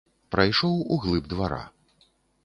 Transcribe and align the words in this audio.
Прайшоў 0.35 0.79
у 0.95 0.97
глыб 1.03 1.27
двара. 1.33 1.59